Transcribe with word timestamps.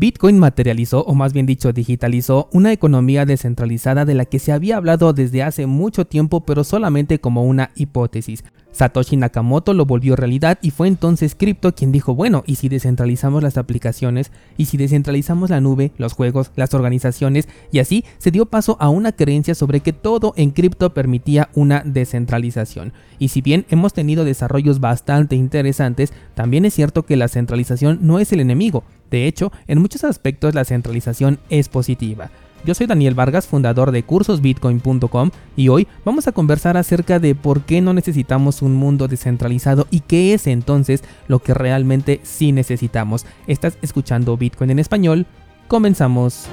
Bitcoin 0.00 0.38
materializó, 0.38 1.04
o 1.04 1.14
más 1.14 1.34
bien 1.34 1.44
dicho, 1.44 1.74
digitalizó, 1.74 2.48
una 2.54 2.72
economía 2.72 3.26
descentralizada 3.26 4.06
de 4.06 4.14
la 4.14 4.24
que 4.24 4.38
se 4.38 4.50
había 4.50 4.78
hablado 4.78 5.12
desde 5.12 5.42
hace 5.42 5.66
mucho 5.66 6.06
tiempo, 6.06 6.40
pero 6.40 6.64
solamente 6.64 7.18
como 7.18 7.44
una 7.44 7.70
hipótesis. 7.74 8.42
Satoshi 8.72 9.18
Nakamoto 9.18 9.74
lo 9.74 9.84
volvió 9.84 10.16
realidad 10.16 10.58
y 10.62 10.70
fue 10.70 10.88
entonces 10.88 11.34
Crypto 11.34 11.74
quien 11.74 11.92
dijo, 11.92 12.14
bueno, 12.14 12.44
¿y 12.46 12.54
si 12.54 12.70
descentralizamos 12.70 13.42
las 13.42 13.58
aplicaciones? 13.58 14.32
¿Y 14.56 14.66
si 14.66 14.78
descentralizamos 14.78 15.50
la 15.50 15.60
nube, 15.60 15.92
los 15.98 16.14
juegos, 16.14 16.50
las 16.56 16.72
organizaciones? 16.72 17.46
Y 17.70 17.80
así 17.80 18.06
se 18.16 18.30
dio 18.30 18.46
paso 18.46 18.78
a 18.80 18.88
una 18.88 19.12
creencia 19.12 19.54
sobre 19.54 19.80
que 19.80 19.92
todo 19.92 20.32
en 20.36 20.52
cripto 20.52 20.94
permitía 20.94 21.50
una 21.54 21.82
descentralización. 21.84 22.94
Y 23.18 23.28
si 23.28 23.42
bien 23.42 23.66
hemos 23.68 23.92
tenido 23.92 24.24
desarrollos 24.24 24.80
bastante 24.80 25.36
interesantes, 25.36 26.14
también 26.34 26.64
es 26.64 26.72
cierto 26.72 27.04
que 27.04 27.16
la 27.16 27.28
centralización 27.28 27.98
no 28.00 28.18
es 28.18 28.32
el 28.32 28.40
enemigo, 28.40 28.84
de 29.10 29.26
hecho, 29.26 29.52
en 29.66 29.80
muchos 29.80 30.04
aspectos 30.04 30.54
la 30.54 30.64
centralización 30.64 31.38
es 31.50 31.68
positiva. 31.68 32.30
Yo 32.64 32.74
soy 32.74 32.86
Daniel 32.86 33.14
Vargas, 33.14 33.46
fundador 33.46 33.90
de 33.90 34.02
cursosbitcoin.com 34.02 35.30
y 35.56 35.68
hoy 35.68 35.88
vamos 36.04 36.28
a 36.28 36.32
conversar 36.32 36.76
acerca 36.76 37.18
de 37.18 37.34
por 37.34 37.62
qué 37.62 37.80
no 37.80 37.94
necesitamos 37.94 38.60
un 38.60 38.74
mundo 38.74 39.08
descentralizado 39.08 39.86
y 39.90 40.00
qué 40.00 40.34
es 40.34 40.46
entonces 40.46 41.02
lo 41.26 41.38
que 41.38 41.54
realmente 41.54 42.20
sí 42.22 42.52
necesitamos. 42.52 43.24
Estás 43.46 43.78
escuchando 43.80 44.36
Bitcoin 44.36 44.70
en 44.70 44.78
español. 44.78 45.26
Comenzamos. 45.68 46.48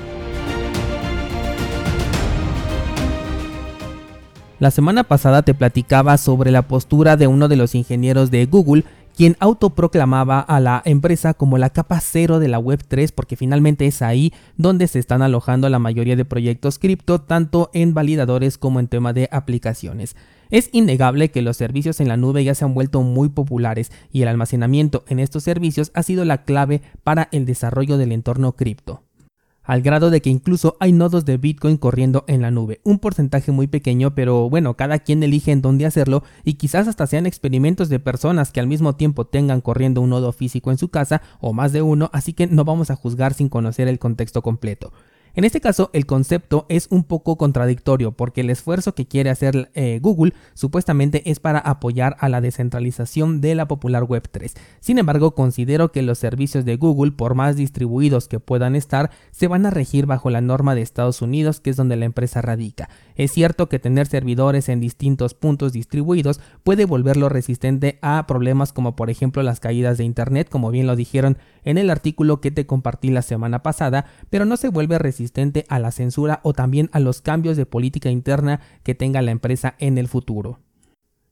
La 4.59 4.71
semana 4.71 5.03
pasada 5.03 5.43
te 5.43 5.53
platicaba 5.53 6.17
sobre 6.17 6.49
la 6.49 6.63
postura 6.63 7.15
de 7.15 7.27
uno 7.27 7.47
de 7.47 7.57
los 7.57 7.75
ingenieros 7.75 8.31
de 8.31 8.47
Google 8.47 8.85
quien 9.17 9.35
autoproclamaba 9.39 10.39
a 10.39 10.59
la 10.59 10.83
empresa 10.85 11.33
como 11.33 11.57
la 11.57 11.71
capa 11.71 11.99
cero 12.01 12.37
de 12.37 12.47
la 12.47 12.59
Web 12.59 12.83
3 12.87 13.11
porque 13.11 13.35
finalmente 13.35 13.87
es 13.87 14.03
ahí 14.03 14.31
donde 14.57 14.87
se 14.87 14.99
están 14.99 15.23
alojando 15.23 15.67
la 15.69 15.79
mayoría 15.79 16.15
de 16.15 16.23
proyectos 16.23 16.77
cripto 16.77 17.19
tanto 17.19 17.71
en 17.73 17.95
validadores 17.95 18.59
como 18.59 18.79
en 18.79 18.87
tema 18.87 19.13
de 19.13 19.27
aplicaciones. 19.31 20.15
Es 20.51 20.69
innegable 20.71 21.31
que 21.31 21.41
los 21.41 21.57
servicios 21.57 21.99
en 21.99 22.09
la 22.09 22.15
nube 22.15 22.43
ya 22.43 22.53
se 22.53 22.63
han 22.63 22.75
vuelto 22.75 23.01
muy 23.01 23.29
populares 23.29 23.91
y 24.11 24.21
el 24.21 24.27
almacenamiento 24.27 25.03
en 25.07 25.17
estos 25.17 25.43
servicios 25.43 25.89
ha 25.95 26.03
sido 26.03 26.23
la 26.23 26.43
clave 26.43 26.83
para 27.03 27.27
el 27.31 27.47
desarrollo 27.47 27.97
del 27.97 28.11
entorno 28.11 28.51
cripto 28.55 29.06
al 29.67 29.81
grado 29.81 30.09
de 30.09 30.21
que 30.21 30.31
incluso 30.31 30.77
hay 30.79 30.93
nodos 30.93 31.25
de 31.25 31.37
Bitcoin 31.37 31.77
corriendo 31.77 32.23
en 32.27 32.41
la 32.41 32.49
nube. 32.49 32.79
Un 32.83 32.97
porcentaje 32.97 33.51
muy 33.51 33.67
pequeño, 33.67 34.15
pero 34.15 34.49
bueno, 34.49 34.75
cada 34.75 34.99
quien 34.99 35.21
elige 35.21 35.51
en 35.51 35.61
dónde 35.61 35.85
hacerlo 35.85 36.23
y 36.43 36.55
quizás 36.55 36.87
hasta 36.87 37.05
sean 37.05 37.27
experimentos 37.27 37.89
de 37.89 37.99
personas 37.99 38.51
que 38.51 38.61
al 38.61 38.67
mismo 38.67 38.95
tiempo 38.95 39.27
tengan 39.27 39.61
corriendo 39.61 40.01
un 40.01 40.09
nodo 40.09 40.31
físico 40.31 40.71
en 40.71 40.77
su 40.77 40.87
casa 40.87 41.21
o 41.39 41.53
más 41.53 41.73
de 41.73 41.81
uno, 41.81 42.09
así 42.13 42.33
que 42.33 42.47
no 42.47 42.63
vamos 42.63 42.89
a 42.89 42.95
juzgar 42.95 43.33
sin 43.33 43.49
conocer 43.49 43.87
el 43.89 43.99
contexto 43.99 44.41
completo. 44.41 44.93
En 45.37 45.43
este 45.43 45.61
caso, 45.61 45.91
el 45.93 46.07
concepto 46.07 46.65
es 46.67 46.87
un 46.89 47.03
poco 47.03 47.37
contradictorio 47.37 48.11
porque 48.11 48.41
el 48.41 48.49
esfuerzo 48.49 48.95
que 48.95 49.05
quiere 49.05 49.29
hacer 49.29 49.69
eh, 49.75 49.99
Google 50.01 50.33
supuestamente 50.55 51.29
es 51.29 51.39
para 51.39 51.59
apoyar 51.59 52.17
a 52.19 52.27
la 52.27 52.41
descentralización 52.41 53.39
de 53.39 53.53
la 53.53 53.67
popular 53.67 54.01
Web3. 54.01 54.53
Sin 54.79 54.97
embargo, 54.97 55.35
considero 55.35 55.91
que 55.91 56.01
los 56.01 56.17
servicios 56.17 56.65
de 56.65 56.75
Google, 56.75 57.11
por 57.11 57.35
más 57.35 57.55
distribuidos 57.55 58.27
que 58.27 58.39
puedan 58.39 58.75
estar, 58.75 59.11
se 59.29 59.47
van 59.47 59.67
a 59.67 59.69
regir 59.69 60.07
bajo 60.07 60.31
la 60.31 60.41
norma 60.41 60.73
de 60.73 60.81
Estados 60.81 61.21
Unidos, 61.21 61.59
que 61.59 61.69
es 61.69 61.75
donde 61.75 61.97
la 61.97 62.05
empresa 62.05 62.41
radica. 62.41 62.89
Es 63.13 63.31
cierto 63.31 63.69
que 63.69 63.77
tener 63.77 64.07
servidores 64.07 64.69
en 64.69 64.79
distintos 64.79 65.35
puntos 65.35 65.71
distribuidos 65.71 66.39
puede 66.63 66.85
volverlo 66.85 67.29
resistente 67.29 67.99
a 68.01 68.25
problemas 68.25 68.73
como 68.73 68.95
por 68.95 69.11
ejemplo 69.11 69.43
las 69.43 69.59
caídas 69.59 69.99
de 69.99 70.03
Internet, 70.03 70.49
como 70.49 70.71
bien 70.71 70.87
lo 70.87 70.95
dijeron 70.95 71.37
en 71.63 71.77
el 71.77 71.91
artículo 71.91 72.41
que 72.41 72.49
te 72.49 72.65
compartí 72.65 73.11
la 73.11 73.21
semana 73.21 73.61
pasada, 73.61 74.05
pero 74.31 74.45
no 74.45 74.57
se 74.57 74.69
vuelve 74.69 74.97
resistente 74.97 75.26
a 75.69 75.79
la 75.79 75.91
censura 75.91 76.39
o 76.43 76.53
también 76.53 76.89
a 76.93 76.99
los 76.99 77.21
cambios 77.21 77.57
de 77.57 77.65
política 77.65 78.09
interna 78.09 78.61
que 78.83 78.95
tenga 78.95 79.21
la 79.21 79.31
empresa 79.31 79.75
en 79.79 79.97
el 79.97 80.07
futuro. 80.07 80.59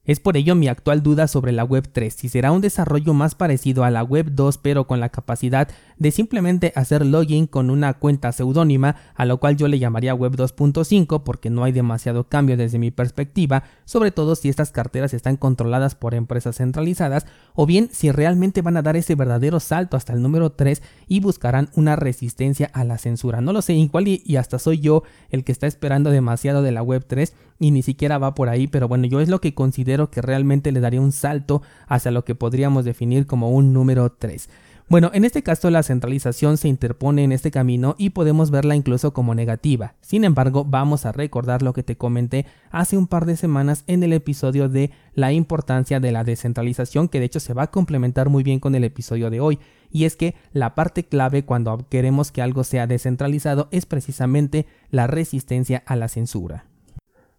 Es 0.05 0.19
por 0.19 0.37
ello 0.37 0.53
mi 0.53 0.67
actual 0.67 1.01
duda 1.01 1.27
sobre 1.27 1.51
la 1.51 1.63
Web 1.63 1.89
3, 1.91 2.13
si 2.13 2.29
será 2.29 2.51
un 2.51 2.61
desarrollo 2.61 3.15
más 3.15 3.33
parecido 3.33 3.83
a 3.83 3.89
la 3.89 4.03
Web 4.03 4.33
2 4.33 4.59
pero 4.59 4.85
con 4.85 4.99
la 4.99 5.09
capacidad 5.09 5.67
de 5.97 6.11
simplemente 6.11 6.71
hacer 6.75 7.03
login 7.03 7.47
con 7.47 7.71
una 7.71 7.95
cuenta 7.95 8.31
seudónima, 8.31 8.97
a 9.15 9.25
lo 9.25 9.39
cual 9.39 9.57
yo 9.57 9.67
le 9.67 9.79
llamaría 9.79 10.13
Web 10.13 10.35
2.5 10.35 11.23
porque 11.23 11.49
no 11.49 11.63
hay 11.63 11.71
demasiado 11.71 12.25
cambio 12.25 12.55
desde 12.55 12.77
mi 12.77 12.91
perspectiva, 12.91 13.63
sobre 13.85 14.11
todo 14.11 14.35
si 14.35 14.47
estas 14.47 14.71
carteras 14.71 15.15
están 15.15 15.37
controladas 15.37 15.95
por 15.95 16.13
empresas 16.13 16.57
centralizadas, 16.57 17.25
o 17.55 17.65
bien 17.65 17.89
si 17.91 18.11
realmente 18.11 18.61
van 18.61 18.77
a 18.77 18.83
dar 18.83 18.97
ese 18.97 19.15
verdadero 19.15 19.59
salto 19.59 19.97
hasta 19.97 20.13
el 20.13 20.21
número 20.21 20.51
3 20.51 20.83
y 21.07 21.19
buscarán 21.19 21.69
una 21.73 21.95
resistencia 21.95 22.69
a 22.73 22.83
la 22.83 22.99
censura. 22.99 23.41
No 23.41 23.53
lo 23.53 23.63
sé, 23.63 23.73
igual 23.73 24.07
y, 24.07 24.21
y 24.23 24.35
hasta 24.35 24.59
soy 24.59 24.81
yo 24.81 25.01
el 25.31 25.43
que 25.43 25.51
está 25.51 25.65
esperando 25.65 26.11
demasiado 26.11 26.61
de 26.61 26.71
la 26.71 26.83
Web 26.83 27.05
3 27.07 27.33
y 27.57 27.71
ni 27.71 27.81
siquiera 27.81 28.17
va 28.17 28.35
por 28.35 28.49
ahí, 28.49 28.67
pero 28.67 28.87
bueno, 28.87 29.07
yo 29.07 29.21
es 29.21 29.29
lo 29.29 29.39
que 29.39 29.53
considero 29.53 29.94
que 30.09 30.21
realmente 30.21 30.71
le 30.71 30.79
daría 30.79 31.01
un 31.01 31.11
salto 31.11 31.61
hacia 31.87 32.11
lo 32.11 32.25
que 32.25 32.35
podríamos 32.35 32.85
definir 32.85 33.25
como 33.25 33.49
un 33.49 33.73
número 33.73 34.11
3. 34.11 34.49
Bueno, 34.87 35.09
en 35.15 35.25
este 35.25 35.41
caso 35.41 35.71
la 35.71 35.81
centralización 35.81 36.57
se 36.57 36.67
interpone 36.67 37.23
en 37.23 37.31
este 37.31 37.49
camino 37.49 37.95
y 37.97 38.11
podemos 38.11 38.51
verla 38.51 38.75
incluso 38.75 39.13
como 39.13 39.33
negativa. 39.33 39.95
Sin 40.01 40.23
embargo, 40.23 40.63
vamos 40.63 41.07
a 41.07 41.11
recordar 41.11 41.63
lo 41.63 41.73
que 41.73 41.81
te 41.81 41.97
comenté 41.97 42.45
hace 42.69 42.95
un 42.95 43.07
par 43.07 43.25
de 43.25 43.35
semanas 43.35 43.83
en 43.87 44.03
el 44.03 44.13
episodio 44.13 44.69
de 44.69 44.91
la 45.15 45.31
importancia 45.31 45.99
de 45.99 46.11
la 46.11 46.23
descentralización, 46.23 47.09
que 47.09 47.19
de 47.19 47.25
hecho 47.25 47.39
se 47.39 47.55
va 47.55 47.63
a 47.63 47.71
complementar 47.71 48.29
muy 48.29 48.43
bien 48.43 48.59
con 48.59 48.75
el 48.75 48.83
episodio 48.83 49.31
de 49.31 49.39
hoy. 49.39 49.57
Y 49.89 50.03
es 50.05 50.15
que 50.15 50.35
la 50.53 50.75
parte 50.75 51.03
clave 51.03 51.45
cuando 51.45 51.87
queremos 51.89 52.31
que 52.31 52.43
algo 52.43 52.63
sea 52.63 52.85
descentralizado 52.85 53.69
es 53.71 53.87
precisamente 53.87 54.67
la 54.91 55.07
resistencia 55.07 55.81
a 55.87 55.95
la 55.95 56.09
censura. 56.09 56.65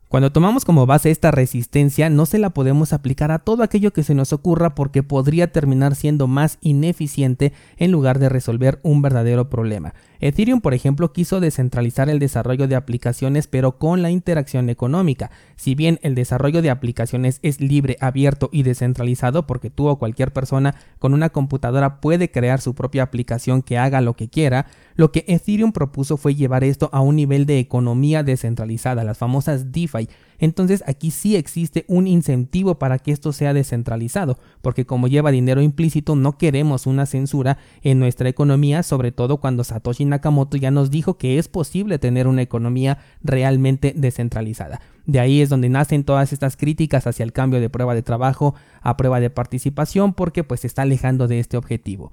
Cuando 0.09 0.31
tomamos 0.31 0.65
como 0.65 0.87
base 0.87 1.11
esta 1.11 1.33
resistencia, 1.33 2.09
no 2.11 2.27
se 2.27 2.39
la 2.39 2.51
podemos 2.51 2.93
aplicar 2.93 3.33
a 3.33 3.41
todo 3.41 3.65
aquello 3.65 3.93
que 3.93 4.05
se 4.05 4.15
nos 4.15 4.33
ocurra 4.33 4.77
porque 4.77 5.03
podría 5.03 5.51
terminar 5.51 5.97
siendo 5.97 6.29
más 6.29 6.59
ineficiente 6.61 7.53
en 7.77 7.91
lugar 7.91 8.21
de 8.21 8.29
resolver 8.29 8.79
un 8.85 9.03
verdadero 9.03 9.51
problema. 9.51 9.95
Ethereum, 10.21 10.61
por 10.61 10.75
ejemplo, 10.75 11.13
quiso 11.13 11.41
descentralizar 11.41 12.09
el 12.09 12.19
desarrollo 12.19 12.69
de 12.69 12.77
aplicaciones 12.77 13.47
pero 13.47 13.79
con 13.79 14.03
la 14.03 14.11
interacción 14.11 14.71
económica. 14.71 15.31
Si 15.57 15.75
bien 15.75 15.99
el 16.03 16.15
desarrollo 16.15 16.63
de 16.63 16.71
aplicaciones 16.71 17.39
es 17.43 17.61
libre, 17.61 17.97
abierto 18.01 18.49
y 18.53 18.63
descentralizado 18.63 19.47
porque 19.47 19.71
tú 19.71 19.89
o 19.89 19.99
cualquier 19.99 20.33
persona 20.33 20.75
con 20.99 21.15
una 21.15 21.31
computadora 21.31 22.01
puede 22.01 22.31
crear 22.31 22.61
su 22.61 22.75
propia 22.75 23.03
aplicación 23.03 23.63
que 23.63 23.79
haga 23.79 24.01
lo 24.01 24.15
que 24.15 24.29
quiera, 24.29 24.67
lo 24.95 25.13
que 25.13 25.25
Ethereum 25.29 25.73
propuso 25.73 26.17
fue 26.17 26.35
llevar 26.35 26.65
esto 26.65 26.91
a 26.93 27.01
un 27.01 27.17
nivel 27.17 27.47
de 27.47 27.59
economía 27.59 28.23
descentralizada, 28.23 29.05
las 29.05 29.19
famosas 29.19 29.73
DeFi, 29.73 30.09
entonces 30.39 30.83
aquí 30.87 31.11
sí 31.11 31.37
existe 31.37 31.85
un 31.89 32.07
incentivo 32.07 32.79
para 32.79 32.99
que 32.99 33.13
esto 33.13 33.33
sea 33.33 33.55
descentralizado, 33.55 34.39
porque 34.63 34.87
como 34.87 35.09
lleva 35.09 35.31
dinero 35.31 35.63
implícito 35.63 36.17
no 36.17 36.39
queremos 36.39 36.87
una 36.87 37.07
censura 37.07 37.59
en 37.83 37.99
nuestra 37.99 38.29
economía, 38.29 38.83
sobre 38.83 39.13
todo 39.13 39.39
cuando 39.39 39.65
Satoshi 39.65 40.05
Nakamoto 40.05 40.57
ya 40.57 40.71
nos 40.71 40.91
dijo 40.91 41.19
que 41.19 41.39
es 41.39 41.49
posible 41.49 41.99
tener 41.99 42.27
una 42.27 42.43
economía 42.43 42.99
realmente 43.23 43.95
descentralizada. 43.97 44.81
De 45.07 45.21
ahí 45.21 45.41
es 45.41 45.49
donde 45.49 45.69
nacen 45.69 46.05
todas 46.05 46.33
estas 46.33 46.57
críticas 46.57 47.07
hacia 47.07 47.23
el 47.23 47.33
cambio 47.33 47.61
de 47.61 47.71
prueba 47.71 47.95
de 47.95 48.03
trabajo 48.03 48.55
a 48.81 48.97
prueba 48.97 49.21
de 49.21 49.31
participación 49.31 50.15
porque 50.15 50.43
pues 50.43 50.61
se 50.61 50.67
está 50.67 50.83
alejando 50.83 51.29
de 51.29 51.39
este 51.39 51.57
objetivo. 51.57 52.13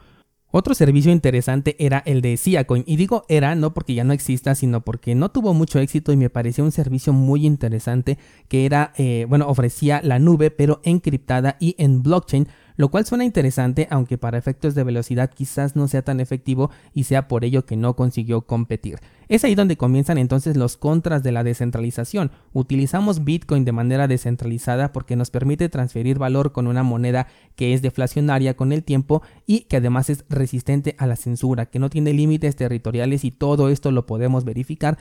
Otro 0.55 0.75
servicio 0.75 1.11
interesante 1.11 1.75
era 1.79 2.03
el 2.05 2.21
de 2.21 2.37
Siacoin, 2.37 2.83
y 2.85 2.95
digo 2.95 3.25
era 3.27 3.55
no 3.55 3.73
porque 3.73 3.95
ya 3.95 4.03
no 4.03 4.13
exista, 4.13 4.53
sino 4.53 4.81
porque 4.81 5.15
no 5.15 5.31
tuvo 5.31 5.55
mucho 5.55 5.79
éxito 5.79 6.11
y 6.11 6.15
me 6.15 6.29
parecía 6.29 6.63
un 6.63 6.71
servicio 6.71 7.11
muy 7.11 7.47
interesante 7.47 8.19
que 8.49 8.67
era, 8.67 8.93
eh, 8.97 9.25
bueno, 9.27 9.47
ofrecía 9.47 9.99
la 10.03 10.19
nube 10.19 10.51
pero 10.51 10.79
encriptada 10.83 11.57
y 11.59 11.73
en 11.79 12.03
blockchain 12.03 12.47
lo 12.75 12.89
cual 12.89 13.05
suena 13.05 13.25
interesante, 13.25 13.87
aunque 13.89 14.17
para 14.17 14.37
efectos 14.37 14.75
de 14.75 14.83
velocidad 14.83 15.31
quizás 15.33 15.75
no 15.75 15.87
sea 15.87 16.01
tan 16.01 16.19
efectivo 16.19 16.71
y 16.93 17.03
sea 17.03 17.27
por 17.27 17.45
ello 17.45 17.65
que 17.65 17.75
no 17.75 17.95
consiguió 17.95 18.41
competir. 18.41 18.99
Es 19.29 19.43
ahí 19.43 19.55
donde 19.55 19.77
comienzan 19.77 20.17
entonces 20.17 20.57
los 20.57 20.77
contras 20.77 21.23
de 21.23 21.31
la 21.31 21.43
descentralización. 21.43 22.31
Utilizamos 22.51 23.23
Bitcoin 23.23 23.65
de 23.65 23.71
manera 23.71 24.07
descentralizada 24.07 24.91
porque 24.91 25.15
nos 25.15 25.31
permite 25.31 25.69
transferir 25.69 26.19
valor 26.19 26.51
con 26.51 26.67
una 26.67 26.83
moneda 26.83 27.27
que 27.55 27.73
es 27.73 27.81
deflacionaria 27.81 28.55
con 28.55 28.71
el 28.71 28.83
tiempo 28.83 29.23
y 29.45 29.61
que 29.61 29.77
además 29.77 30.09
es 30.09 30.25
resistente 30.29 30.95
a 30.97 31.07
la 31.07 31.15
censura, 31.15 31.67
que 31.67 31.79
no 31.79 31.89
tiene 31.89 32.13
límites 32.13 32.55
territoriales 32.55 33.23
y 33.23 33.31
todo 33.31 33.69
esto 33.69 33.91
lo 33.91 34.05
podemos 34.05 34.43
verificar 34.43 34.97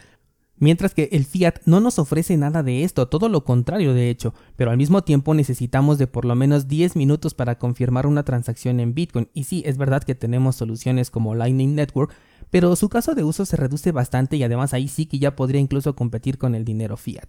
Mientras 0.59 0.95
que 0.95 1.09
el 1.13 1.25
fiat 1.25 1.57
no 1.65 1.81
nos 1.81 1.99
ofrece 1.99 2.37
nada 2.37 2.63
de 2.63 2.85
esto, 2.85 3.09
todo 3.09 3.29
lo 3.29 3.45
contrario 3.45 3.95
de 3.95 4.11
hecho, 4.11 4.33
pero 4.57 4.71
al 4.71 4.77
mismo 4.77 5.03
tiempo 5.03 5.35
necesitamos 5.35 5.99
de 5.99 6.07
por 6.07 6.25
lo 6.25 6.35
menos 6.35 6.69
10 6.69 6.95
minutos 6.95 7.35
para 7.35 7.59
confirmar 7.59 8.07
una 8.07 8.25
transacción 8.25 8.79
en 8.79 8.95
Bitcoin. 8.95 9.29
Y 9.35 9.45
sí, 9.45 9.63
es 9.67 9.77
verdad 9.77 10.05
que 10.05 10.15
tenemos 10.15 10.57
soluciones 10.57 11.11
como 11.11 11.35
Lightning 11.35 11.75
Network, 11.75 12.15
pero 12.51 12.77
su 12.77 12.89
caso 12.89 13.15
de 13.15 13.25
uso 13.25 13.45
se 13.47 13.57
reduce 13.57 13.93
bastante 13.93 14.37
y 14.37 14.43
además 14.45 14.75
ahí 14.75 14.87
sí 14.87 15.07
que 15.07 15.19
ya 15.19 15.35
podría 15.35 15.61
incluso 15.61 15.97
competir 15.97 16.39
con 16.39 16.55
el 16.55 16.65
dinero 16.65 16.97
fiat. 16.97 17.29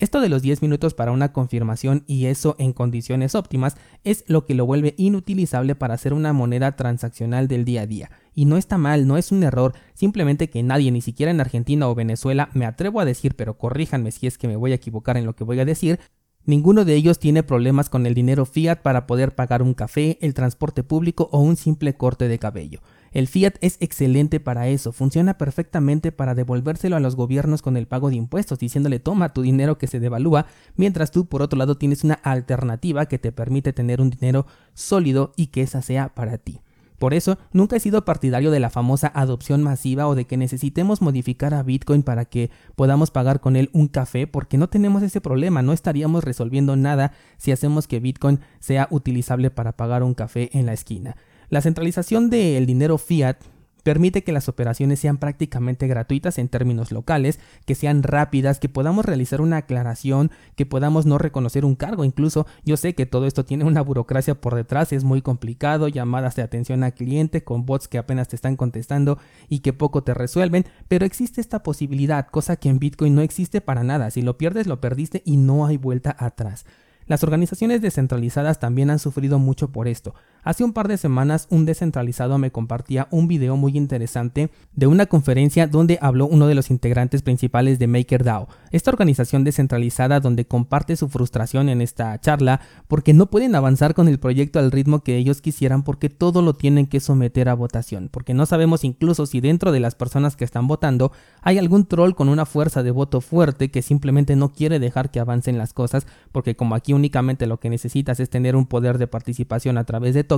Esto 0.00 0.20
de 0.20 0.28
los 0.28 0.42
10 0.42 0.60
minutos 0.60 0.92
para 0.92 1.12
una 1.12 1.32
confirmación 1.32 2.02
y 2.08 2.26
eso 2.26 2.56
en 2.58 2.72
condiciones 2.72 3.36
óptimas 3.36 3.76
es 4.02 4.24
lo 4.26 4.44
que 4.44 4.54
lo 4.54 4.66
vuelve 4.66 4.94
inutilizable 4.96 5.76
para 5.76 5.94
hacer 5.94 6.12
una 6.12 6.32
moneda 6.32 6.74
transaccional 6.74 7.46
del 7.46 7.64
día 7.64 7.82
a 7.82 7.86
día. 7.86 8.10
Y 8.34 8.46
no 8.46 8.56
está 8.56 8.76
mal, 8.76 9.06
no 9.06 9.16
es 9.16 9.30
un 9.30 9.44
error, 9.44 9.72
simplemente 9.94 10.50
que 10.50 10.64
nadie, 10.64 10.90
ni 10.90 11.00
siquiera 11.00 11.30
en 11.30 11.40
Argentina 11.40 11.88
o 11.88 11.94
Venezuela, 11.94 12.50
me 12.54 12.66
atrevo 12.66 12.98
a 12.98 13.04
decir, 13.04 13.36
pero 13.36 13.56
corríjanme 13.56 14.10
si 14.10 14.26
es 14.26 14.36
que 14.36 14.48
me 14.48 14.56
voy 14.56 14.72
a 14.72 14.76
equivocar 14.76 15.16
en 15.16 15.26
lo 15.26 15.36
que 15.36 15.44
voy 15.44 15.60
a 15.60 15.64
decir, 15.64 16.00
Ninguno 16.46 16.84
de 16.84 16.94
ellos 16.94 17.18
tiene 17.18 17.42
problemas 17.42 17.88
con 17.88 18.04
el 18.04 18.12
dinero 18.12 18.44
fiat 18.44 18.82
para 18.82 19.06
poder 19.06 19.34
pagar 19.34 19.62
un 19.62 19.72
café, 19.72 20.18
el 20.20 20.34
transporte 20.34 20.82
público 20.82 21.30
o 21.32 21.40
un 21.40 21.56
simple 21.56 21.94
corte 21.94 22.28
de 22.28 22.38
cabello. 22.38 22.80
El 23.12 23.28
fiat 23.28 23.54
es 23.62 23.78
excelente 23.80 24.40
para 24.40 24.68
eso, 24.68 24.92
funciona 24.92 25.38
perfectamente 25.38 26.12
para 26.12 26.34
devolvérselo 26.34 26.96
a 26.96 27.00
los 27.00 27.16
gobiernos 27.16 27.62
con 27.62 27.78
el 27.78 27.86
pago 27.86 28.10
de 28.10 28.16
impuestos, 28.16 28.58
diciéndole 28.58 28.98
toma 28.98 29.32
tu 29.32 29.40
dinero 29.40 29.78
que 29.78 29.86
se 29.86 30.00
devalúa, 30.00 30.44
mientras 30.76 31.12
tú 31.12 31.24
por 31.24 31.40
otro 31.40 31.58
lado 31.58 31.78
tienes 31.78 32.04
una 32.04 32.14
alternativa 32.14 33.06
que 33.06 33.18
te 33.18 33.32
permite 33.32 33.72
tener 33.72 34.02
un 34.02 34.10
dinero 34.10 34.46
sólido 34.74 35.32
y 35.36 35.46
que 35.46 35.62
esa 35.62 35.80
sea 35.80 36.14
para 36.14 36.36
ti. 36.36 36.60
Por 37.04 37.12
eso, 37.12 37.36
nunca 37.52 37.76
he 37.76 37.80
sido 37.80 38.06
partidario 38.06 38.50
de 38.50 38.60
la 38.60 38.70
famosa 38.70 39.12
adopción 39.14 39.62
masiva 39.62 40.08
o 40.08 40.14
de 40.14 40.24
que 40.24 40.38
necesitemos 40.38 41.02
modificar 41.02 41.52
a 41.52 41.62
Bitcoin 41.62 42.02
para 42.02 42.24
que 42.24 42.50
podamos 42.76 43.10
pagar 43.10 43.40
con 43.40 43.56
él 43.56 43.68
un 43.74 43.88
café, 43.88 44.26
porque 44.26 44.56
no 44.56 44.70
tenemos 44.70 45.02
ese 45.02 45.20
problema, 45.20 45.60
no 45.60 45.74
estaríamos 45.74 46.24
resolviendo 46.24 46.76
nada 46.76 47.12
si 47.36 47.52
hacemos 47.52 47.86
que 47.86 48.00
Bitcoin 48.00 48.40
sea 48.58 48.88
utilizable 48.90 49.50
para 49.50 49.72
pagar 49.72 50.02
un 50.02 50.14
café 50.14 50.48
en 50.56 50.64
la 50.64 50.72
esquina. 50.72 51.14
La 51.50 51.60
centralización 51.60 52.30
del 52.30 52.64
dinero 52.64 52.96
fiat 52.96 53.36
permite 53.84 54.24
que 54.24 54.32
las 54.32 54.48
operaciones 54.48 54.98
sean 54.98 55.18
prácticamente 55.18 55.86
gratuitas 55.86 56.38
en 56.38 56.48
términos 56.48 56.90
locales, 56.90 57.38
que 57.66 57.76
sean 57.76 58.02
rápidas, 58.02 58.58
que 58.58 58.68
podamos 58.68 59.04
realizar 59.04 59.40
una 59.40 59.58
aclaración, 59.58 60.32
que 60.56 60.66
podamos 60.66 61.06
no 61.06 61.18
reconocer 61.18 61.64
un 61.64 61.76
cargo. 61.76 62.04
Incluso 62.04 62.46
yo 62.64 62.76
sé 62.76 62.96
que 62.96 63.06
todo 63.06 63.26
esto 63.26 63.44
tiene 63.44 63.64
una 63.64 63.82
burocracia 63.82 64.34
por 64.34 64.56
detrás, 64.56 64.92
es 64.92 65.04
muy 65.04 65.22
complicado, 65.22 65.86
llamadas 65.86 66.34
de 66.34 66.42
atención 66.42 66.82
al 66.82 66.94
cliente 66.94 67.44
con 67.44 67.66
bots 67.66 67.86
que 67.86 67.98
apenas 67.98 68.26
te 68.26 68.36
están 68.36 68.56
contestando 68.56 69.18
y 69.48 69.60
que 69.60 69.72
poco 69.72 70.02
te 70.02 70.14
resuelven, 70.14 70.64
pero 70.88 71.06
existe 71.06 71.40
esta 71.40 71.62
posibilidad, 71.62 72.26
cosa 72.26 72.56
que 72.56 72.70
en 72.70 72.78
Bitcoin 72.78 73.14
no 73.14 73.20
existe 73.20 73.60
para 73.60 73.84
nada. 73.84 74.10
Si 74.10 74.22
lo 74.22 74.38
pierdes, 74.38 74.66
lo 74.66 74.80
perdiste 74.80 75.22
y 75.24 75.36
no 75.36 75.66
hay 75.66 75.76
vuelta 75.76 76.16
atrás. 76.18 76.64
Las 77.06 77.22
organizaciones 77.22 77.82
descentralizadas 77.82 78.58
también 78.58 78.88
han 78.88 78.98
sufrido 78.98 79.38
mucho 79.38 79.70
por 79.70 79.88
esto. 79.88 80.14
Hace 80.44 80.62
un 80.62 80.74
par 80.74 80.88
de 80.88 80.98
semanas 80.98 81.46
un 81.48 81.64
descentralizado 81.64 82.36
me 82.36 82.52
compartía 82.52 83.08
un 83.10 83.28
video 83.28 83.56
muy 83.56 83.78
interesante 83.78 84.50
de 84.74 84.86
una 84.86 85.06
conferencia 85.06 85.66
donde 85.66 85.98
habló 86.02 86.26
uno 86.26 86.46
de 86.46 86.54
los 86.54 86.70
integrantes 86.70 87.22
principales 87.22 87.78
de 87.78 87.86
MakerDAO, 87.86 88.48
esta 88.70 88.90
organización 88.90 89.42
descentralizada 89.42 90.20
donde 90.20 90.44
comparte 90.44 90.96
su 90.96 91.08
frustración 91.08 91.70
en 91.70 91.80
esta 91.80 92.20
charla 92.20 92.60
porque 92.88 93.14
no 93.14 93.30
pueden 93.30 93.54
avanzar 93.54 93.94
con 93.94 94.06
el 94.06 94.18
proyecto 94.18 94.58
al 94.58 94.70
ritmo 94.70 95.02
que 95.02 95.16
ellos 95.16 95.40
quisieran 95.40 95.82
porque 95.82 96.10
todo 96.10 96.42
lo 96.42 96.52
tienen 96.52 96.88
que 96.88 97.00
someter 97.00 97.48
a 97.48 97.54
votación, 97.54 98.10
porque 98.12 98.34
no 98.34 98.44
sabemos 98.44 98.84
incluso 98.84 99.24
si 99.24 99.40
dentro 99.40 99.72
de 99.72 99.80
las 99.80 99.94
personas 99.94 100.36
que 100.36 100.44
están 100.44 100.66
votando 100.66 101.10
hay 101.40 101.56
algún 101.56 101.86
troll 101.86 102.12
con 102.12 102.28
una 102.28 102.44
fuerza 102.44 102.82
de 102.82 102.90
voto 102.90 103.22
fuerte 103.22 103.70
que 103.70 103.80
simplemente 103.80 104.36
no 104.36 104.52
quiere 104.52 104.78
dejar 104.78 105.10
que 105.10 105.20
avancen 105.20 105.56
las 105.56 105.72
cosas 105.72 106.06
porque 106.32 106.54
como 106.54 106.74
aquí 106.74 106.92
únicamente 106.92 107.46
lo 107.46 107.60
que 107.60 107.70
necesitas 107.70 108.20
es 108.20 108.28
tener 108.28 108.56
un 108.56 108.66
poder 108.66 108.98
de 108.98 109.06
participación 109.06 109.78
a 109.78 109.84
través 109.84 110.12
de 110.12 110.33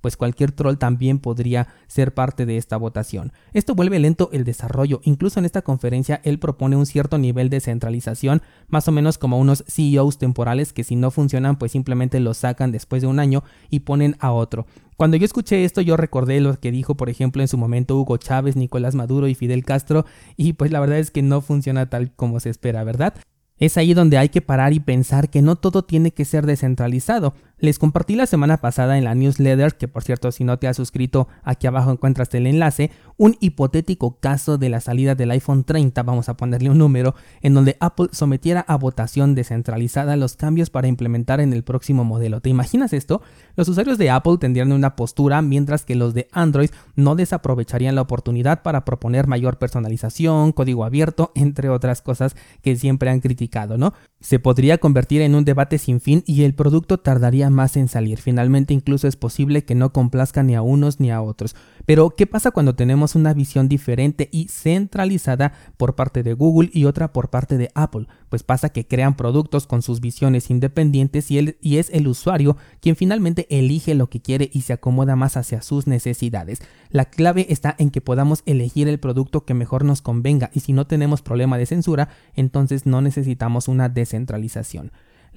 pues 0.00 0.16
cualquier 0.16 0.52
troll 0.52 0.76
también 0.76 1.18
podría 1.18 1.68
ser 1.86 2.14
parte 2.14 2.46
de 2.46 2.56
esta 2.56 2.76
votación. 2.76 3.32
Esto 3.52 3.74
vuelve 3.74 3.98
lento 3.98 4.30
el 4.32 4.44
desarrollo, 4.44 5.00
incluso 5.04 5.38
en 5.38 5.44
esta 5.44 5.62
conferencia 5.62 6.20
él 6.24 6.38
propone 6.38 6.76
un 6.76 6.86
cierto 6.86 7.18
nivel 7.18 7.50
de 7.50 7.60
centralización, 7.60 8.42
más 8.68 8.88
o 8.88 8.92
menos 8.92 9.18
como 9.18 9.38
unos 9.38 9.64
CEOs 9.68 10.18
temporales 10.18 10.72
que 10.72 10.84
si 10.84 10.96
no 10.96 11.10
funcionan 11.10 11.56
pues 11.56 11.72
simplemente 11.72 12.20
los 12.20 12.38
sacan 12.38 12.72
después 12.72 13.02
de 13.02 13.08
un 13.08 13.18
año 13.18 13.44
y 13.70 13.80
ponen 13.80 14.16
a 14.20 14.32
otro. 14.32 14.66
Cuando 14.96 15.18
yo 15.18 15.26
escuché 15.26 15.64
esto, 15.64 15.82
yo 15.82 15.98
recordé 15.98 16.40
lo 16.40 16.58
que 16.58 16.70
dijo, 16.70 16.96
por 16.96 17.10
ejemplo, 17.10 17.42
en 17.42 17.48
su 17.48 17.58
momento 17.58 17.96
Hugo 17.98 18.16
Chávez, 18.16 18.56
Nicolás 18.56 18.94
Maduro 18.94 19.28
y 19.28 19.34
Fidel 19.34 19.62
Castro, 19.62 20.06
y 20.36 20.54
pues 20.54 20.70
la 20.70 20.80
verdad 20.80 20.98
es 20.98 21.10
que 21.10 21.20
no 21.20 21.42
funciona 21.42 21.90
tal 21.90 22.12
como 22.12 22.40
se 22.40 22.48
espera, 22.48 22.82
¿verdad? 22.82 23.14
Es 23.58 23.76
ahí 23.78 23.94
donde 23.94 24.18
hay 24.18 24.28
que 24.28 24.42
parar 24.42 24.72
y 24.72 24.80
pensar 24.80 25.30
que 25.30 25.40
no 25.42 25.56
todo 25.56 25.84
tiene 25.84 26.12
que 26.12 26.24
ser 26.24 26.46
descentralizado. 26.46 27.34
Les 27.58 27.78
compartí 27.78 28.16
la 28.16 28.26
semana 28.26 28.58
pasada 28.58 28.98
en 28.98 29.04
la 29.04 29.14
newsletter, 29.14 29.78
que 29.78 29.88
por 29.88 30.04
cierto 30.04 30.30
si 30.30 30.44
no 30.44 30.58
te 30.58 30.68
has 30.68 30.76
suscrito 30.76 31.26
aquí 31.42 31.66
abajo 31.66 31.90
encuentras 31.90 32.34
el 32.34 32.46
enlace, 32.46 32.90
un 33.16 33.38
hipotético 33.40 34.18
caso 34.20 34.58
de 34.58 34.68
la 34.68 34.82
salida 34.82 35.14
del 35.14 35.30
iPhone 35.30 35.64
30, 35.64 36.02
vamos 36.02 36.28
a 36.28 36.36
ponerle 36.36 36.68
un 36.68 36.76
número, 36.76 37.14
en 37.40 37.54
donde 37.54 37.78
Apple 37.80 38.08
sometiera 38.12 38.60
a 38.60 38.76
votación 38.76 39.34
descentralizada 39.34 40.16
los 40.16 40.36
cambios 40.36 40.68
para 40.68 40.86
implementar 40.86 41.40
en 41.40 41.54
el 41.54 41.64
próximo 41.64 42.04
modelo. 42.04 42.42
¿Te 42.42 42.50
imaginas 42.50 42.92
esto? 42.92 43.22
Los 43.56 43.70
usuarios 43.70 43.96
de 43.96 44.10
Apple 44.10 44.36
tendrían 44.38 44.70
una 44.70 44.94
postura 44.94 45.40
mientras 45.40 45.86
que 45.86 45.94
los 45.94 46.12
de 46.12 46.28
Android 46.32 46.68
no 46.94 47.14
desaprovecharían 47.14 47.94
la 47.94 48.02
oportunidad 48.02 48.62
para 48.62 48.84
proponer 48.84 49.28
mayor 49.28 49.56
personalización, 49.56 50.52
código 50.52 50.84
abierto, 50.84 51.32
entre 51.34 51.70
otras 51.70 52.02
cosas 52.02 52.36
que 52.60 52.76
siempre 52.76 53.08
han 53.08 53.20
criticado, 53.20 53.78
¿no? 53.78 53.94
Se 54.26 54.40
podría 54.40 54.78
convertir 54.78 55.22
en 55.22 55.36
un 55.36 55.44
debate 55.44 55.78
sin 55.78 56.00
fin 56.00 56.24
y 56.26 56.42
el 56.42 56.52
producto 56.52 56.98
tardaría 56.98 57.48
más 57.48 57.76
en 57.76 57.86
salir. 57.86 58.18
Finalmente 58.18 58.74
incluso 58.74 59.06
es 59.06 59.14
posible 59.14 59.64
que 59.64 59.76
no 59.76 59.92
complazca 59.92 60.42
ni 60.42 60.56
a 60.56 60.62
unos 60.62 60.98
ni 60.98 61.12
a 61.12 61.22
otros. 61.22 61.54
Pero 61.84 62.10
¿qué 62.10 62.26
pasa 62.26 62.50
cuando 62.50 62.74
tenemos 62.74 63.14
una 63.14 63.32
visión 63.34 63.68
diferente 63.68 64.28
y 64.32 64.48
centralizada 64.48 65.52
por 65.76 65.94
parte 65.94 66.24
de 66.24 66.32
Google 66.32 66.70
y 66.72 66.86
otra 66.86 67.12
por 67.12 67.30
parte 67.30 67.56
de 67.56 67.70
Apple? 67.76 68.08
Pues 68.28 68.42
pasa 68.42 68.70
que 68.70 68.88
crean 68.88 69.16
productos 69.16 69.68
con 69.68 69.82
sus 69.82 70.00
visiones 70.00 70.50
independientes 70.50 71.30
y, 71.30 71.78
es 71.78 71.90
el 71.90 72.08
usuario 72.08 72.56
quien 72.80 72.96
finalmente 72.96 73.46
elige 73.48 73.94
lo 73.94 74.10
que 74.10 74.20
quiere 74.20 74.50
y 74.52 74.62
se 74.62 74.72
acomoda 74.72 75.14
más 75.14 75.36
hacia 75.36 75.62
sus 75.62 75.86
necesidades. 75.86 76.62
La 76.90 77.04
clave 77.04 77.46
está 77.48 77.76
en 77.78 77.90
que 77.90 78.00
podamos 78.00 78.42
elegir 78.44 78.88
el 78.88 78.98
producto 78.98 79.44
que 79.44 79.54
mejor 79.54 79.84
nos 79.84 80.02
convenga 80.02 80.50
y 80.52 80.60
si 80.60 80.72
no 80.72 80.88
tenemos 80.88 81.22
problema 81.22 81.58
de 81.58 81.66
censura, 81.66 82.08
entonces 82.34 82.86
no 82.86 83.00
necesitamos 83.00 83.68
una 83.68 83.88
descentralización. 83.88 84.15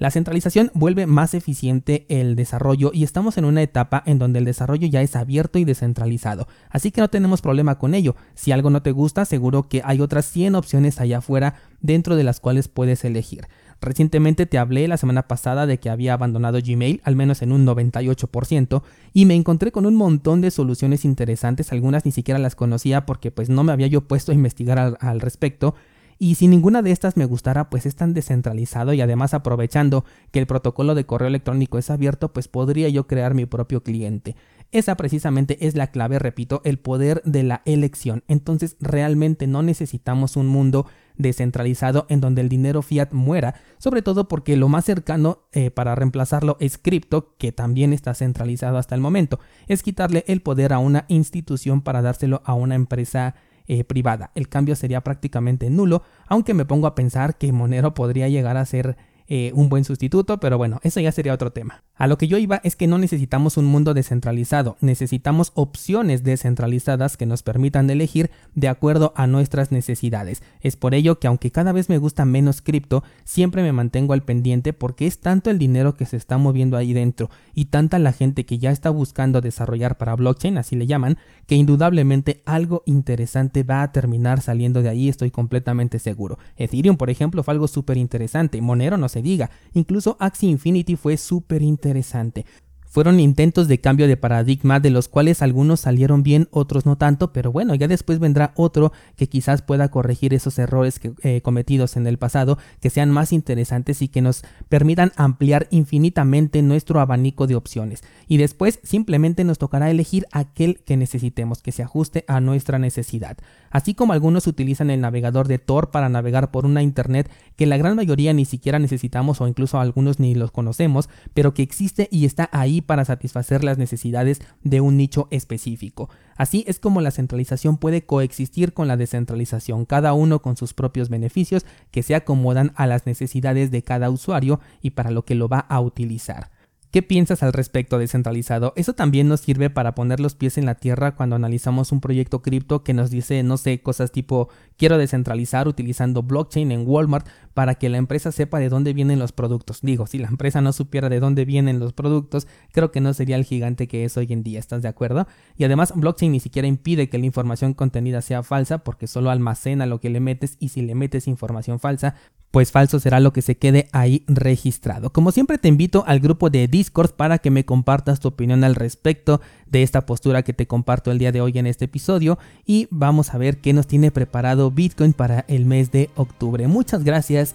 La 0.00 0.10
centralización 0.10 0.70
vuelve 0.72 1.06
más 1.06 1.34
eficiente 1.34 2.06
el 2.08 2.34
desarrollo 2.34 2.90
y 2.94 3.04
estamos 3.04 3.36
en 3.36 3.44
una 3.44 3.60
etapa 3.60 4.02
en 4.06 4.18
donde 4.18 4.38
el 4.38 4.46
desarrollo 4.46 4.86
ya 4.86 5.02
es 5.02 5.14
abierto 5.14 5.58
y 5.58 5.66
descentralizado, 5.66 6.48
así 6.70 6.90
que 6.90 7.02
no 7.02 7.10
tenemos 7.10 7.42
problema 7.42 7.76
con 7.76 7.94
ello. 7.94 8.16
Si 8.34 8.50
algo 8.50 8.70
no 8.70 8.80
te 8.80 8.92
gusta, 8.92 9.26
seguro 9.26 9.68
que 9.68 9.82
hay 9.84 10.00
otras 10.00 10.24
100 10.24 10.54
opciones 10.54 11.00
allá 11.00 11.18
afuera 11.18 11.56
dentro 11.82 12.16
de 12.16 12.24
las 12.24 12.40
cuales 12.40 12.68
puedes 12.68 13.04
elegir. 13.04 13.46
Recientemente 13.82 14.46
te 14.46 14.56
hablé 14.56 14.88
la 14.88 14.96
semana 14.96 15.28
pasada 15.28 15.66
de 15.66 15.78
que 15.78 15.90
había 15.90 16.14
abandonado 16.14 16.60
Gmail, 16.64 17.02
al 17.04 17.14
menos 17.14 17.42
en 17.42 17.52
un 17.52 17.66
98%, 17.66 18.82
y 19.12 19.26
me 19.26 19.34
encontré 19.34 19.70
con 19.70 19.84
un 19.84 19.96
montón 19.96 20.40
de 20.40 20.50
soluciones 20.50 21.04
interesantes, 21.04 21.72
algunas 21.72 22.06
ni 22.06 22.12
siquiera 22.12 22.38
las 22.38 22.56
conocía 22.56 23.04
porque 23.04 23.30
pues 23.30 23.50
no 23.50 23.64
me 23.64 23.72
había 23.72 23.86
yo 23.86 24.00
puesto 24.08 24.32
a 24.32 24.34
investigar 24.34 24.78
al, 24.78 24.96
al 25.00 25.20
respecto, 25.20 25.74
y 26.22 26.34
si 26.34 26.48
ninguna 26.48 26.82
de 26.82 26.90
estas 26.90 27.16
me 27.16 27.24
gustara, 27.24 27.70
pues 27.70 27.86
es 27.86 27.96
tan 27.96 28.12
descentralizado 28.12 28.92
y 28.92 29.00
además 29.00 29.32
aprovechando 29.32 30.04
que 30.30 30.38
el 30.38 30.46
protocolo 30.46 30.94
de 30.94 31.06
correo 31.06 31.28
electrónico 31.28 31.78
es 31.78 31.88
abierto, 31.88 32.30
pues 32.30 32.46
podría 32.46 32.90
yo 32.90 33.06
crear 33.06 33.32
mi 33.32 33.46
propio 33.46 33.82
cliente. 33.82 34.36
Esa 34.70 34.98
precisamente 34.98 35.66
es 35.66 35.76
la 35.76 35.86
clave, 35.86 36.18
repito, 36.18 36.60
el 36.64 36.78
poder 36.78 37.22
de 37.24 37.42
la 37.42 37.62
elección. 37.64 38.22
Entonces 38.28 38.76
realmente 38.80 39.46
no 39.46 39.62
necesitamos 39.62 40.36
un 40.36 40.46
mundo 40.46 40.84
descentralizado 41.16 42.04
en 42.10 42.20
donde 42.20 42.42
el 42.42 42.50
dinero 42.50 42.82
fiat 42.82 43.12
muera, 43.12 43.54
sobre 43.78 44.02
todo 44.02 44.28
porque 44.28 44.58
lo 44.58 44.68
más 44.68 44.84
cercano 44.84 45.44
eh, 45.52 45.70
para 45.70 45.94
reemplazarlo 45.94 46.58
es 46.60 46.76
cripto, 46.76 47.34
que 47.38 47.50
también 47.50 47.94
está 47.94 48.12
centralizado 48.12 48.76
hasta 48.76 48.94
el 48.94 49.00
momento. 49.00 49.40
Es 49.68 49.82
quitarle 49.82 50.24
el 50.26 50.42
poder 50.42 50.74
a 50.74 50.80
una 50.80 51.06
institución 51.08 51.80
para 51.80 52.02
dárselo 52.02 52.42
a 52.44 52.52
una 52.52 52.74
empresa 52.74 53.36
eh, 53.66 53.84
privada. 53.84 54.30
El 54.34 54.48
cambio 54.48 54.76
sería 54.76 55.02
prácticamente 55.02 55.70
nulo, 55.70 56.02
aunque 56.26 56.54
me 56.54 56.64
pongo 56.64 56.86
a 56.86 56.94
pensar 56.94 57.38
que 57.38 57.52
Monero 57.52 57.94
podría 57.94 58.28
llegar 58.28 58.56
a 58.56 58.64
ser 58.64 58.96
eh, 59.28 59.52
un 59.54 59.68
buen 59.68 59.84
sustituto, 59.84 60.40
pero 60.40 60.58
bueno, 60.58 60.80
eso 60.82 61.00
ya 61.00 61.12
sería 61.12 61.34
otro 61.34 61.52
tema. 61.52 61.84
A 62.00 62.06
lo 62.06 62.16
que 62.16 62.28
yo 62.28 62.38
iba 62.38 62.62
es 62.64 62.76
que 62.76 62.86
no 62.86 62.96
necesitamos 62.96 63.58
un 63.58 63.66
mundo 63.66 63.92
descentralizado, 63.92 64.78
necesitamos 64.80 65.52
opciones 65.54 66.24
descentralizadas 66.24 67.18
que 67.18 67.26
nos 67.26 67.42
permitan 67.42 67.90
elegir 67.90 68.30
de 68.54 68.68
acuerdo 68.68 69.12
a 69.16 69.26
nuestras 69.26 69.70
necesidades. 69.70 70.42
Es 70.62 70.76
por 70.76 70.94
ello 70.94 71.18
que 71.18 71.26
aunque 71.26 71.50
cada 71.50 71.72
vez 71.72 71.90
me 71.90 71.98
gusta 71.98 72.24
menos 72.24 72.62
cripto, 72.62 73.04
siempre 73.24 73.62
me 73.62 73.74
mantengo 73.74 74.14
al 74.14 74.22
pendiente 74.22 74.72
porque 74.72 75.06
es 75.06 75.18
tanto 75.18 75.50
el 75.50 75.58
dinero 75.58 75.94
que 75.94 76.06
se 76.06 76.16
está 76.16 76.38
moviendo 76.38 76.78
ahí 76.78 76.94
dentro 76.94 77.28
y 77.54 77.66
tanta 77.66 77.98
la 77.98 78.14
gente 78.14 78.46
que 78.46 78.56
ya 78.56 78.70
está 78.70 78.88
buscando 78.88 79.42
desarrollar 79.42 79.98
para 79.98 80.16
blockchain, 80.16 80.56
así 80.56 80.76
le 80.76 80.86
llaman, 80.86 81.18
que 81.46 81.56
indudablemente 81.56 82.40
algo 82.46 82.82
interesante 82.86 83.62
va 83.62 83.82
a 83.82 83.92
terminar 83.92 84.40
saliendo 84.40 84.80
de 84.80 84.88
ahí, 84.88 85.10
estoy 85.10 85.30
completamente 85.30 85.98
seguro. 85.98 86.38
Ethereum, 86.56 86.96
por 86.96 87.10
ejemplo, 87.10 87.42
fue 87.42 87.52
algo 87.52 87.68
súper 87.68 87.98
interesante, 87.98 88.62
Monero 88.62 88.96
no 88.96 89.10
sé 89.10 89.20
diga. 89.20 89.50
Incluso 89.74 90.16
Axie 90.18 90.48
Infinity 90.48 90.96
fue 90.96 91.18
súper 91.18 91.60
interesante 91.60 91.89
interesante 91.90 92.44
fueron 92.90 93.20
intentos 93.20 93.68
de 93.68 93.80
cambio 93.80 94.08
de 94.08 94.16
paradigma 94.16 94.80
de 94.80 94.90
los 94.90 95.08
cuales 95.08 95.42
algunos 95.42 95.80
salieron 95.80 96.22
bien, 96.22 96.48
otros 96.50 96.86
no 96.86 96.96
tanto, 96.96 97.32
pero 97.32 97.52
bueno, 97.52 97.74
ya 97.76 97.86
después 97.86 98.18
vendrá 98.18 98.52
otro 98.56 98.92
que 99.16 99.28
quizás 99.28 99.62
pueda 99.62 99.90
corregir 99.90 100.34
esos 100.34 100.58
errores 100.58 100.98
que, 100.98 101.12
eh, 101.22 101.40
cometidos 101.40 101.96
en 101.96 102.06
el 102.08 102.18
pasado, 102.18 102.58
que 102.80 102.90
sean 102.90 103.10
más 103.10 103.32
interesantes 103.32 104.02
y 104.02 104.08
que 104.08 104.20
nos 104.20 104.42
permitan 104.68 105.12
ampliar 105.16 105.68
infinitamente 105.70 106.62
nuestro 106.62 107.00
abanico 107.00 107.46
de 107.46 107.54
opciones. 107.54 108.02
Y 108.26 108.38
después 108.38 108.80
simplemente 108.82 109.44
nos 109.44 109.58
tocará 109.58 109.90
elegir 109.90 110.26
aquel 110.32 110.80
que 110.84 110.96
necesitemos, 110.96 111.62
que 111.62 111.72
se 111.72 111.84
ajuste 111.84 112.24
a 112.26 112.40
nuestra 112.40 112.78
necesidad. 112.78 113.38
Así 113.70 113.94
como 113.94 114.12
algunos 114.12 114.48
utilizan 114.48 114.90
el 114.90 115.00
navegador 115.00 115.46
de 115.46 115.58
Tor 115.58 115.90
para 115.92 116.08
navegar 116.08 116.50
por 116.50 116.66
una 116.66 116.82
internet 116.82 117.30
que 117.54 117.66
la 117.66 117.76
gran 117.76 117.94
mayoría 117.94 118.32
ni 118.32 118.44
siquiera 118.44 118.80
necesitamos 118.80 119.40
o 119.40 119.46
incluso 119.46 119.78
algunos 119.78 120.18
ni 120.18 120.34
los 120.34 120.50
conocemos, 120.50 121.08
pero 121.34 121.54
que 121.54 121.62
existe 121.62 122.08
y 122.10 122.24
está 122.24 122.48
ahí 122.52 122.79
para 122.82 123.04
satisfacer 123.04 123.64
las 123.64 123.78
necesidades 123.78 124.40
de 124.62 124.80
un 124.80 124.96
nicho 124.96 125.28
específico. 125.30 126.10
Así 126.36 126.64
es 126.66 126.78
como 126.78 127.00
la 127.00 127.10
centralización 127.10 127.76
puede 127.76 128.04
coexistir 128.06 128.72
con 128.72 128.88
la 128.88 128.96
descentralización, 128.96 129.84
cada 129.84 130.12
uno 130.12 130.42
con 130.42 130.56
sus 130.56 130.74
propios 130.74 131.08
beneficios 131.08 131.66
que 131.90 132.02
se 132.02 132.14
acomodan 132.14 132.72
a 132.76 132.86
las 132.86 133.06
necesidades 133.06 133.70
de 133.70 133.82
cada 133.82 134.10
usuario 134.10 134.60
y 134.80 134.90
para 134.90 135.10
lo 135.10 135.24
que 135.24 135.34
lo 135.34 135.48
va 135.48 135.60
a 135.60 135.80
utilizar. 135.80 136.50
¿Qué 136.90 137.02
piensas 137.02 137.44
al 137.44 137.52
respecto 137.52 137.98
descentralizado? 137.98 138.72
Eso 138.74 138.94
también 138.94 139.28
nos 139.28 139.42
sirve 139.42 139.70
para 139.70 139.94
poner 139.94 140.18
los 140.18 140.34
pies 140.34 140.58
en 140.58 140.66
la 140.66 140.74
tierra 140.74 141.14
cuando 141.14 141.36
analizamos 141.36 141.92
un 141.92 142.00
proyecto 142.00 142.42
cripto 142.42 142.82
que 142.82 142.94
nos 142.94 143.10
dice, 143.10 143.44
no 143.44 143.58
sé, 143.58 143.80
cosas 143.80 144.10
tipo 144.10 144.48
quiero 144.76 144.98
descentralizar 144.98 145.68
utilizando 145.68 146.24
blockchain 146.24 146.72
en 146.72 146.84
Walmart 146.84 147.28
para 147.54 147.74
que 147.74 147.88
la 147.88 147.98
empresa 147.98 148.32
sepa 148.32 148.58
de 148.58 148.68
dónde 148.68 148.92
vienen 148.92 149.18
los 149.18 149.32
productos. 149.32 149.80
Digo, 149.82 150.06
si 150.06 150.18
la 150.18 150.28
empresa 150.28 150.60
no 150.60 150.72
supiera 150.72 151.08
de 151.08 151.20
dónde 151.20 151.44
vienen 151.44 151.78
los 151.78 151.92
productos, 151.92 152.46
creo 152.72 152.90
que 152.90 153.00
no 153.00 153.14
sería 153.14 153.36
el 153.36 153.44
gigante 153.44 153.88
que 153.88 154.04
es 154.04 154.16
hoy 154.16 154.32
en 154.32 154.42
día, 154.42 154.58
¿estás 154.58 154.82
de 154.82 154.88
acuerdo? 154.88 155.26
Y 155.56 155.64
además 155.64 155.92
blockchain 155.94 156.32
ni 156.32 156.40
siquiera 156.40 156.68
impide 156.68 157.08
que 157.08 157.18
la 157.18 157.26
información 157.26 157.74
contenida 157.74 158.22
sea 158.22 158.42
falsa 158.42 158.78
porque 158.78 159.06
solo 159.06 159.30
almacena 159.30 159.86
lo 159.86 160.00
que 160.00 160.10
le 160.10 160.20
metes 160.20 160.56
y 160.60 160.68
si 160.68 160.82
le 160.82 160.94
metes 160.94 161.26
información 161.26 161.80
falsa, 161.80 162.14
pues 162.50 162.72
falso 162.72 162.98
será 162.98 163.20
lo 163.20 163.32
que 163.32 163.42
se 163.42 163.56
quede 163.56 163.88
ahí 163.92 164.24
registrado. 164.26 165.12
Como 165.12 165.30
siempre 165.30 165.58
te 165.58 165.68
invito 165.68 166.04
al 166.06 166.20
grupo 166.20 166.50
de 166.50 166.66
Discord 166.66 167.12
para 167.12 167.38
que 167.38 167.50
me 167.50 167.64
compartas 167.64 168.18
tu 168.18 168.28
opinión 168.28 168.64
al 168.64 168.74
respecto 168.74 169.40
de 169.66 169.82
esta 169.82 170.04
postura 170.04 170.42
que 170.42 170.52
te 170.52 170.66
comparto 170.66 171.12
el 171.12 171.18
día 171.18 171.30
de 171.30 171.40
hoy 171.40 171.56
en 171.58 171.66
este 171.66 171.84
episodio 171.84 172.38
y 172.66 172.88
vamos 172.90 173.32
a 173.34 173.38
ver 173.38 173.58
qué 173.58 173.72
nos 173.72 173.86
tiene 173.86 174.10
preparado 174.10 174.70
Bitcoin 174.70 175.12
para 175.12 175.44
el 175.46 175.64
mes 175.64 175.92
de 175.92 176.10
octubre. 176.16 176.66
Muchas 176.66 177.04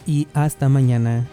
y 0.06 0.28
hasta 0.34 0.70
mañana. 0.70 1.26